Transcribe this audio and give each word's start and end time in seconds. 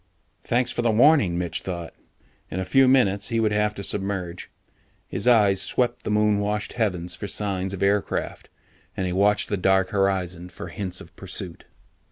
Thanks 0.43 0.71
for 0.71 0.81
the 0.81 0.89
warning, 0.89 1.37
Mitch 1.37 1.61
thought. 1.61 1.93
In 2.49 2.59
a 2.59 2.65
few 2.65 2.87
minutes, 2.87 3.29
he 3.29 3.39
would 3.39 3.51
have 3.51 3.75
to 3.75 3.83
submerge. 3.83 4.49
His 5.07 5.27
eyes 5.27 5.61
swept 5.61 6.05
the 6.05 6.09
moon 6.09 6.39
washed 6.39 6.73
heavens 6.73 7.13
for 7.13 7.27
signs 7.27 7.71
of 7.71 7.83
aircraft, 7.83 8.49
and 8.97 9.05
he 9.05 9.13
watched 9.13 9.47
the 9.49 9.57
dark 9.57 9.89
horizon 9.89 10.49
for 10.49 10.69
hints 10.69 11.01
of 11.01 11.15
pursuit. 11.15 11.65